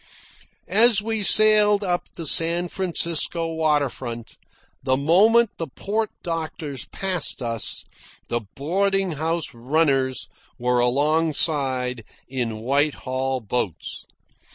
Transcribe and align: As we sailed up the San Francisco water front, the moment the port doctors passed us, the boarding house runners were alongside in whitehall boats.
As 0.67 0.99
we 1.03 1.21
sailed 1.21 1.83
up 1.83 2.09
the 2.15 2.25
San 2.25 2.69
Francisco 2.69 3.53
water 3.53 3.87
front, 3.87 4.35
the 4.81 4.97
moment 4.97 5.51
the 5.59 5.67
port 5.67 6.09
doctors 6.23 6.85
passed 6.87 7.39
us, 7.39 7.85
the 8.27 8.41
boarding 8.55 9.11
house 9.11 9.53
runners 9.53 10.27
were 10.57 10.79
alongside 10.79 12.03
in 12.27 12.61
whitehall 12.61 13.41
boats. 13.41 14.03